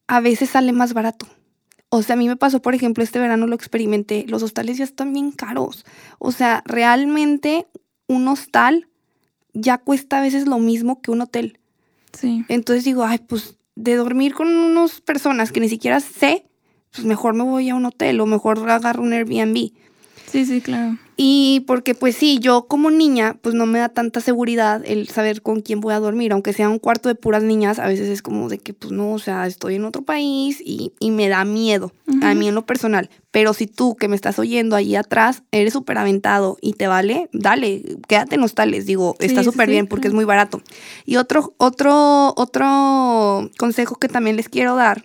[0.06, 1.26] a veces sale más barato.
[1.88, 4.24] O sea, a mí me pasó, por ejemplo, este verano lo experimenté.
[4.28, 5.84] Los hostales ya están bien caros.
[6.18, 7.66] O sea, realmente
[8.06, 8.88] un hostal
[9.52, 11.58] ya cuesta a veces lo mismo que un hotel.
[12.12, 12.44] Sí.
[12.48, 16.46] Entonces digo, ay, pues de dormir con unas personas que ni siquiera sé,
[16.94, 19.70] pues mejor me voy a un hotel o mejor agarro un Airbnb.
[20.30, 20.96] Sí, sí, claro.
[21.16, 25.42] Y porque pues sí, yo como niña, pues no me da tanta seguridad el saber
[25.42, 28.20] con quién voy a dormir, aunque sea un cuarto de puras niñas, a veces es
[28.20, 31.44] como de que pues no, o sea, estoy en otro país y, y me da
[31.44, 33.10] miedo, a mí en lo personal.
[33.30, 37.28] Pero si tú que me estás oyendo ahí atrás, eres súper aventado y te vale,
[37.32, 40.14] dale, quédate en hostales, digo, Sí, está súper sí, bien porque claro.
[40.14, 40.62] es muy barato.
[41.04, 45.04] Y otro, otro, otro consejo que también les quiero dar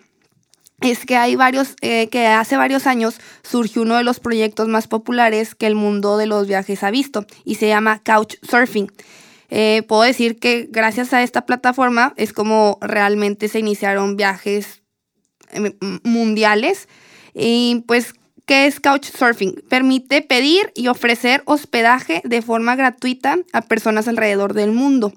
[0.81, 4.87] es que hay varios, eh, que hace varios años surgió uno de los proyectos más
[4.87, 8.91] populares que el mundo de los viajes ha visto y se llama Couchsurfing.
[9.49, 14.81] Eh, puedo decir que gracias a esta plataforma es como realmente se iniciaron viajes
[15.51, 16.87] eh, m- mundiales.
[17.33, 18.13] Y pues,
[18.45, 19.63] ¿qué es Couchsurfing?
[19.69, 25.13] Permite pedir y ofrecer hospedaje de forma gratuita a personas alrededor del mundo.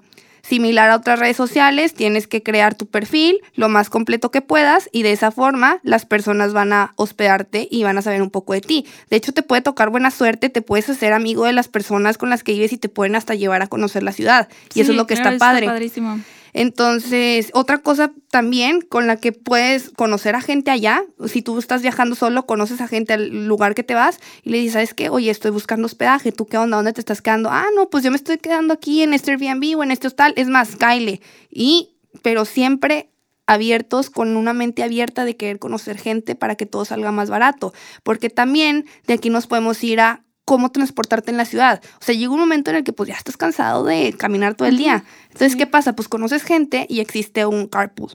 [0.47, 4.89] Similar a otras redes sociales, tienes que crear tu perfil lo más completo que puedas
[4.91, 8.51] y de esa forma las personas van a hospedarte y van a saber un poco
[8.51, 8.85] de ti.
[9.09, 12.29] De hecho, te puede tocar buena suerte, te puedes hacer amigo de las personas con
[12.29, 14.49] las que vives y te pueden hasta llevar a conocer la ciudad.
[14.73, 15.65] Y eso Sí, es lo que claro, está padre.
[15.65, 16.19] padrísimo.
[16.53, 21.81] Entonces, otra cosa también con la que puedes conocer a gente allá, si tú estás
[21.81, 25.09] viajando solo, conoces a gente al lugar que te vas y le dices, ¿sabes qué?
[25.09, 26.77] Oye, estoy buscando hospedaje, ¿tú qué onda?
[26.77, 27.49] ¿Dónde te estás quedando?
[27.51, 30.33] Ah, no, pues yo me estoy quedando aquí en este Airbnb o en este hostal.
[30.35, 31.21] Es más, Kyle.
[31.49, 33.09] Y, pero siempre
[33.45, 37.73] abiertos, con una mente abierta de querer conocer gente para que todo salga más barato.
[38.03, 41.81] Porque también de aquí nos podemos ir a cómo transportarte en la ciudad.
[42.01, 44.67] O sea, llega un momento en el que pues ya estás cansado de caminar todo
[44.67, 45.03] el día.
[45.31, 45.55] Entonces.
[45.55, 45.95] ¿qué pasa?
[45.95, 48.11] Pues conoces gente y existe un carpool,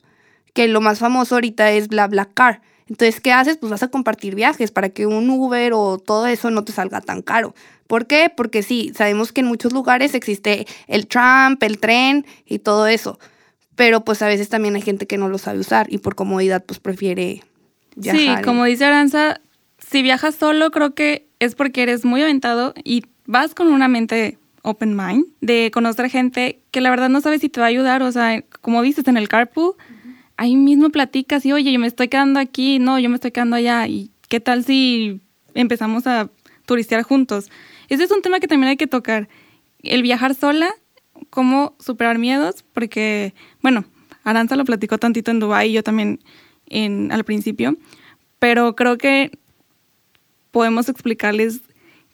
[0.53, 2.61] que lo más famoso ahorita es BlaBlaCar.
[2.89, 3.59] Entonces, ¿qué haces?
[3.59, 7.01] Pues vas a compartir viajes para que un Uber o todo eso no te salga
[7.01, 7.55] tan caro.
[7.87, 8.33] ¿Por qué?
[8.35, 13.19] Porque sí, sabemos que en muchos lugares existe el tram, el tren y todo eso.
[13.77, 16.65] Pero pues a veces también hay gente que no lo sabe usar y por comodidad
[16.65, 17.43] pues prefiere
[17.95, 18.39] viajar.
[18.39, 19.41] Sí, como dice Aranza,
[19.91, 24.39] si viajas solo, creo que es porque eres muy aventado y vas con una mente
[24.63, 28.03] open mind de conocer gente que la verdad no sabes si te va a ayudar.
[28.03, 29.75] O sea, como dices en el carpool,
[30.37, 33.57] ahí mismo platicas y oye, yo me estoy quedando aquí, no, yo me estoy quedando
[33.57, 33.87] allá.
[33.87, 35.21] ¿Y qué tal si
[35.55, 36.31] empezamos a
[36.67, 37.51] turistear juntos?
[37.89, 39.29] Ese es un tema que también hay que tocar.
[39.83, 40.71] El viajar sola,
[41.31, 43.85] cómo superar miedos, porque, bueno,
[44.25, 46.21] Aranza lo platicó tantito en Dubái y yo también
[46.67, 47.77] en, al principio,
[48.39, 49.31] pero creo que
[50.59, 51.61] podemos explicarles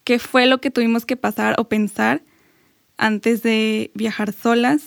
[0.04, 2.22] qué fue lo que tuvimos que pasar o pensar
[2.98, 4.82] antes de viajar solas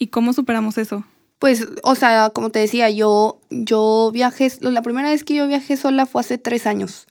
[0.00, 1.04] ¿Y cómo superamos eso?
[1.38, 5.76] Pues, o sea, como te decía, yo, yo viajé, la primera vez que yo viajé
[5.76, 7.06] sola fue hace tres años,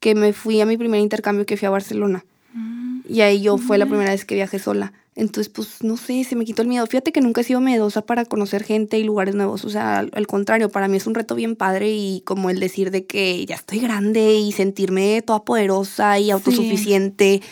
[0.00, 2.24] que me fui a mi primer intercambio que fui a Barcelona.
[2.54, 4.94] Mm, y ahí yo fue la primera vez que viajé sola.
[5.14, 6.86] Entonces, pues, no sé, se me quitó el miedo.
[6.86, 9.64] Fíjate que nunca he sido miedosa para conocer gente y lugares nuevos.
[9.64, 12.58] O sea, al, al, contrario, para mí es un reto bien padre y como el
[12.58, 17.42] decir de que ya estoy grande y sentirme toda poderosa y autosuficiente.
[17.42, 17.48] Sí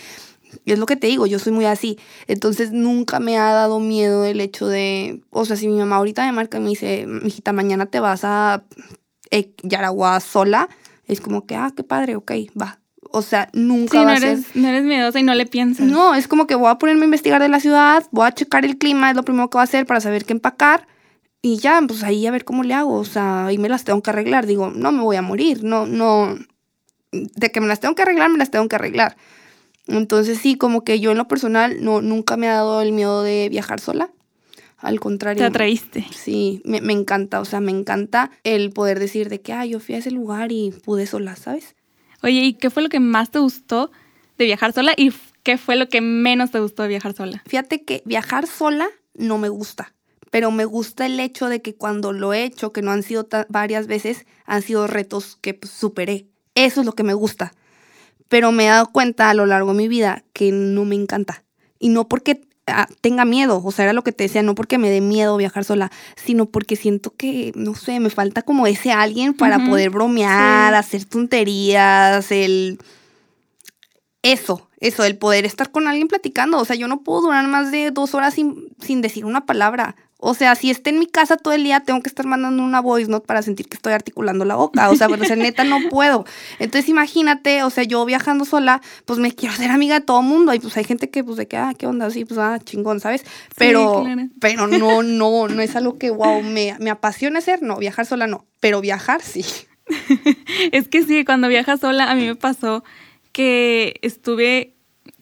[0.64, 1.98] y es lo que te digo, yo soy muy así.
[2.26, 6.24] Entonces nunca me ha dado miedo el hecho de, o sea, si mi mamá ahorita
[6.26, 8.64] me marca y me dice, hijita, mañana te vas a
[9.30, 10.68] eh, Yaragua sola,
[11.06, 12.80] es como que, ah, qué padre, ok, va.
[13.10, 14.56] O sea, nunca sí, va no eres, a ser...
[14.62, 15.86] no eres miedosa y no le piensas.
[15.86, 18.64] No, es como que voy a ponerme a investigar de la ciudad, voy a checar
[18.64, 20.86] el clima, es lo primero que voy a hacer para saber qué empacar.
[21.42, 22.94] Y ya, pues ahí a ver cómo le hago.
[22.94, 24.46] O sea, ahí me las tengo que arreglar.
[24.46, 25.64] Digo, no me voy a morir.
[25.64, 26.38] No, no.
[27.10, 29.16] De que me las tengo que arreglar, me las tengo que arreglar.
[29.88, 33.24] Entonces sí, como que yo en lo personal no, nunca me ha dado el miedo
[33.24, 34.10] de viajar sola.
[34.78, 35.40] Al contrario.
[35.40, 36.06] Te atraíste.
[36.12, 39.78] Sí, me, me, encanta, o sea, me encanta el poder decir de que, ah, yo
[39.78, 41.76] fui a ese lugar y pude sola, ¿sabes?
[42.22, 43.90] Oye, ¿y qué fue lo que más te gustó
[44.38, 47.42] de viajar sola y qué fue lo que menos te gustó de viajar sola?
[47.46, 49.94] Fíjate que viajar sola no me gusta,
[50.30, 53.28] pero me gusta el hecho de que cuando lo he hecho, que no han sido
[53.48, 56.26] varias veces, han sido retos que pues, superé.
[56.54, 57.52] Eso es lo que me gusta
[58.32, 61.44] pero me he dado cuenta a lo largo de mi vida que no me encanta.
[61.78, 62.48] Y no porque
[63.00, 65.64] tenga miedo, o sea, era lo que te decía, no porque me dé miedo viajar
[65.64, 70.74] sola, sino porque siento que, no sé, me falta como ese alguien para poder bromear,
[70.74, 72.78] hacer tonterías, el...
[74.22, 76.58] Eso, eso, el poder estar con alguien platicando.
[76.58, 79.96] O sea, yo no puedo durar más de dos horas sin, sin decir una palabra.
[80.24, 82.80] O sea, si esté en mi casa todo el día, tengo que estar mandando una
[82.80, 84.88] voice note para sentir que estoy articulando la boca.
[84.88, 86.24] O sea, pero, o sea, neta no puedo.
[86.60, 90.54] Entonces, imagínate, o sea, yo viajando sola, pues me quiero hacer amiga de todo mundo.
[90.54, 92.08] Y pues hay gente que, pues, de que, ah, ¿qué onda?
[92.10, 93.24] Sí, pues, ah, chingón, ¿sabes?
[93.56, 94.28] Pero, sí, claro.
[94.40, 97.60] pero no, no, no es algo que, wow, me, me apasiona hacer.
[97.60, 98.46] No, viajar sola no.
[98.60, 99.44] Pero viajar sí.
[100.70, 102.84] es que sí, cuando viajas sola, a mí me pasó
[103.32, 104.76] que estuve.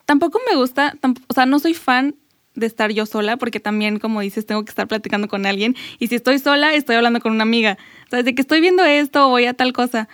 [0.05, 0.95] Tampoco me gusta,
[1.27, 2.17] o sea, no soy fan
[2.55, 5.75] de estar yo sola, porque también, como dices, tengo que estar platicando con alguien.
[5.99, 7.77] Y si estoy sola, estoy hablando con una amiga.
[8.07, 10.09] O sea, de que estoy viendo esto, voy a tal cosa.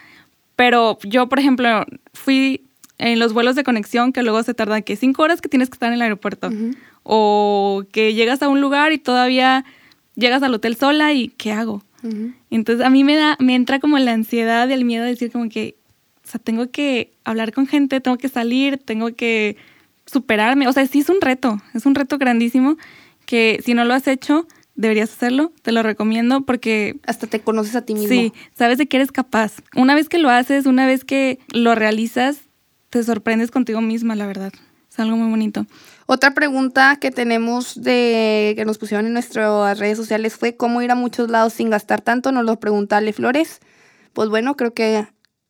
[0.55, 2.61] Pero yo, por ejemplo, fui
[2.97, 5.75] en los vuelos de conexión que luego se tardan que cinco horas que tienes que
[5.75, 6.49] estar en el aeropuerto.
[7.03, 9.65] O que llegas a un lugar y todavía
[10.15, 11.83] llegas al hotel sola y ¿qué hago?
[12.49, 15.31] Entonces a mí me da, me entra como la ansiedad y el miedo de decir
[15.31, 15.75] como que,
[16.23, 19.57] o sea, tengo que hablar con gente, tengo que salir, tengo que
[20.07, 20.67] superarme.
[20.67, 22.77] O sea, sí es un reto, es un reto grandísimo
[23.27, 26.97] que si no lo has hecho, deberías hacerlo, te lo recomiendo porque...
[27.05, 28.09] Hasta te conoces a ti mismo.
[28.09, 29.53] Sí, sabes de que eres capaz.
[29.75, 32.39] Una vez que lo haces, una vez que lo realizas,
[32.89, 34.53] te sorprendes contigo misma, la verdad.
[34.89, 35.65] Es algo muy bonito.
[36.05, 40.91] Otra pregunta que tenemos de que nos pusieron en nuestras redes sociales fue cómo ir
[40.91, 42.31] a muchos lados sin gastar tanto.
[42.31, 43.59] Nos lo pregunta Ale Flores.
[44.13, 45.05] Pues bueno, creo que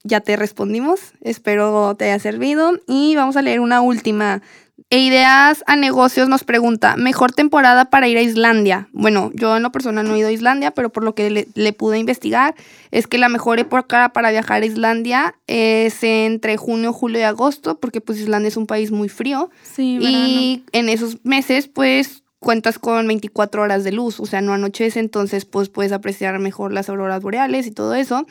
[0.08, 1.14] ya te respondimos.
[1.22, 2.72] Espero te haya servido.
[2.88, 4.42] Y vamos a leer una última.
[4.90, 8.88] E Ideas a Negocios nos pregunta, mejor temporada para ir a Islandia.
[8.94, 11.48] Bueno, yo en lo personal no he ido a Islandia, pero por lo que le,
[11.56, 12.56] le, pude investigar,
[12.92, 17.80] es que la mejor época para viajar a Islandia es entre junio, julio y agosto,
[17.80, 19.50] porque pues Islandia es un país muy frío.
[19.64, 24.54] Sí, y en esos meses, pues cuentas con 24 horas de luz, o sea, no
[24.54, 28.26] anochece, entonces pues puedes apreciar mejor las auroras boreales y todo eso.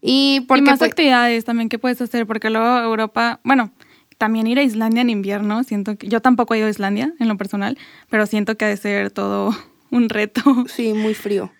[0.00, 3.72] Y, porque, y más pues, actividades también que puedes hacer, porque luego Europa, bueno,
[4.18, 7.28] también ir a Islandia en invierno, siento que yo tampoco he ido a Islandia en
[7.28, 7.78] lo personal,
[8.10, 9.54] pero siento que ha de ser todo
[9.90, 10.42] un reto.
[10.68, 11.50] Sí, muy frío.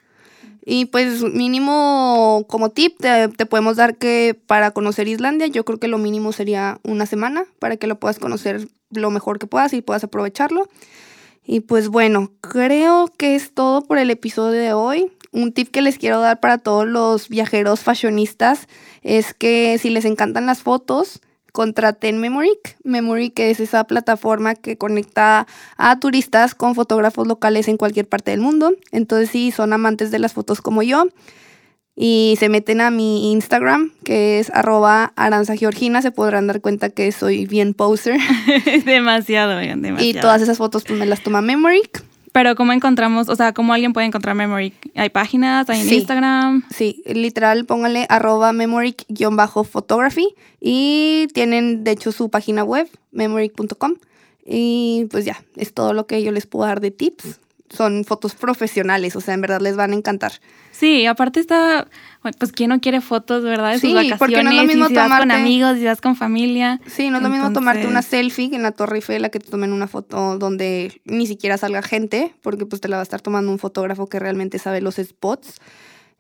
[0.68, 5.78] Y pues mínimo como tip te, te, podemos dar que para conocer Islandia yo creo
[5.78, 9.72] que lo mínimo sería una semana para que lo puedas conocer lo mejor que puedas
[9.72, 10.68] y puedas aprovecharlo.
[11.44, 15.82] Y pues bueno, creo que es todo por el episodio de hoy un tip que
[15.82, 18.68] les quiero dar para todos los viajeros fashionistas
[19.02, 21.20] es que si les encantan las fotos,
[21.52, 22.76] contraten Memoric.
[22.84, 25.46] Memoric es esa plataforma que conecta
[25.76, 28.72] a turistas con fotógrafos locales en cualquier parte del mundo.
[28.92, 31.06] Entonces, si son amantes de las fotos como yo
[31.94, 37.12] y se meten a mi Instagram, que es arroba aranzageorgina, se podrán dar cuenta que
[37.12, 38.20] soy bien poser.
[38.86, 40.02] demasiado, demasiado.
[40.02, 42.02] Y todas esas fotos pues me las toma Memoric.
[42.36, 44.74] Pero ¿cómo encontramos, o sea, cómo alguien puede encontrar Memory?
[44.94, 45.70] ¿Hay páginas?
[45.70, 45.94] ¿Hay en Sí.
[45.96, 46.64] Instagram?
[46.68, 53.94] Sí, literal, póngale arroba memoric-photography y tienen de hecho su página web, memoric.com.
[54.44, 57.40] Y pues ya, es todo lo que yo les puedo dar de tips.
[57.76, 60.32] Son fotos profesionales, o sea, en verdad les van a encantar.
[60.72, 61.86] Sí, aparte está,
[62.38, 63.68] pues quién no quiere fotos, ¿verdad?
[63.72, 65.84] De sus Sí, vacaciones, porque no es lo mismo si vas con tomarte- amigos, si
[65.84, 66.80] vas con familia.
[66.86, 69.50] Sí, no es lo mismo tomarte una selfie en la Torre Eiffel a que te
[69.50, 73.20] tomen una foto donde ni siquiera salga gente, porque pues te la va a estar
[73.22, 75.54] tomando un fotógrafo que realmente sabe los spots.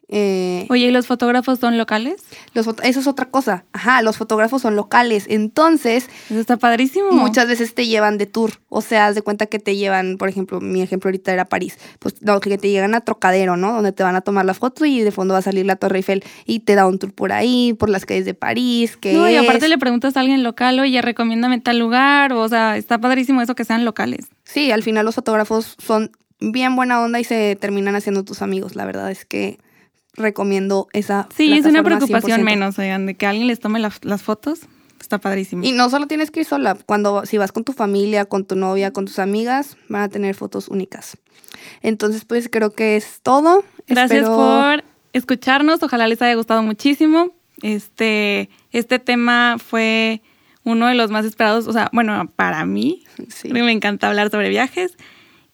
[0.08, 2.22] Eh, Oye, ¿y los fotógrafos son locales?
[2.54, 3.64] los eso es otra cosa.
[3.72, 5.24] Ajá, los fotógrafos son locales.
[5.28, 7.10] Entonces, Eso está padrísimo.
[7.10, 8.52] muchas veces te llevan de tour.
[8.68, 11.78] O sea, haz de cuenta que te llevan, por ejemplo, mi ejemplo ahorita era París.
[11.98, 13.72] Pues no, que te llegan a Trocadero, ¿no?
[13.72, 15.98] Donde te van a tomar la foto y de fondo va a salir la Torre
[15.98, 18.96] Eiffel y te da un tour por ahí, por las calles de París.
[18.96, 22.48] Que No, y aparte es- le preguntas a alguien local, oye, recomiéndame tal lugar, o
[22.48, 24.26] sea, está padrísimo eso que sean locales.
[24.44, 28.76] Sí, al final los fotógrafos son bien buena onda y se terminan haciendo tus amigos.
[28.76, 29.58] La verdad es que
[30.16, 31.28] recomiendo esa.
[31.36, 32.44] Sí, es una preocupación 100%.
[32.44, 34.60] menos, oigan, de que alguien les tome la- las fotos,
[35.00, 35.62] está padrísimo.
[35.64, 38.56] Y no solo tienes que ir sola, cuando si vas con tu familia, con tu
[38.56, 41.16] novia, con tus amigas, van a tener fotos únicas.
[41.82, 43.64] Entonces, pues creo que es todo.
[43.86, 47.30] Gracias Espero- por escucharnos, ojalá les haya gustado muchísimo.
[47.62, 50.22] Este, este tema fue
[50.64, 53.48] uno de los más esperados, o sea, bueno, para mí, Sí.
[53.52, 54.96] me encanta hablar sobre viajes.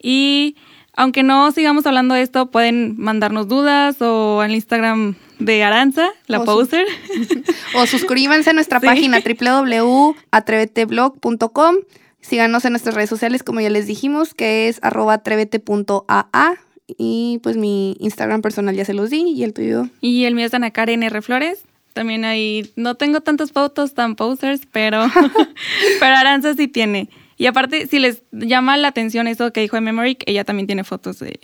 [0.00, 0.56] Y
[0.94, 6.38] aunque no sigamos hablando de esto, pueden mandarnos dudas o al Instagram de Aranza, la
[6.40, 6.86] O su- poser.
[7.74, 8.86] O suscríbanse a nuestra Sí.
[8.86, 11.76] página www.atreveteblog.com.
[12.20, 16.54] Síganos en nuestras redes sociales, como ya les dijimos, que es arroba atrévete.aa.
[16.98, 19.88] Y pues mi Instagram personal ya se los di y el tuyo.
[20.00, 21.22] Y el mío es Ana Karen R.
[21.22, 21.62] Flores.
[21.94, 25.06] También ahí no tengo tantas fotos tan posers, pero,
[26.00, 27.08] pero Aranza sí tiene.
[27.42, 30.84] Y aparte, si les llama la atención eso que dijo de Memory, ella también tiene
[30.84, 31.40] fotos de,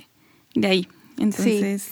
[0.55, 0.89] de ahí.
[1.19, 1.89] Entonces,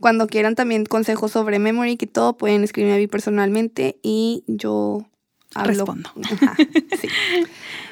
[0.00, 5.06] Cuando quieran también consejos sobre memory y todo, pueden escribirme a mí personalmente y yo
[5.54, 5.68] hablo.
[5.68, 6.10] Respondo.
[6.24, 6.56] Ajá,
[7.00, 7.08] sí.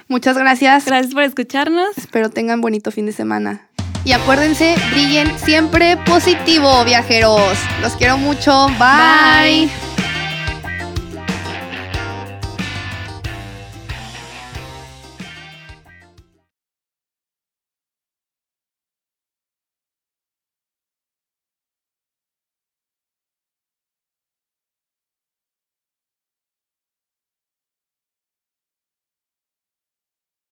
[0.09, 0.85] Muchas gracias.
[0.85, 1.97] gracias por escucharnos.
[1.97, 3.69] Espero tengan bonito fin de semana.
[4.05, 7.57] Y acuérdense, brillen siempre positivo, viajeros.
[7.83, 8.67] Los quiero mucho.
[8.81, 9.67] Bye.
[9.67, 9.86] Bye.